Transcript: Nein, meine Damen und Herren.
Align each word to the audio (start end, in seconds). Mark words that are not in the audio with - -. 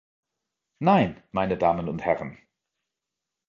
Nein, 0.79 1.21
meine 1.31 1.59
Damen 1.59 1.87
und 1.87 2.03
Herren. 2.03 2.39